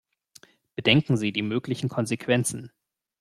Bedenken 0.75 1.15
Sie 1.15 1.31
die 1.31 1.43
möglichen 1.43 1.87
Konsequenzen. 1.87 2.71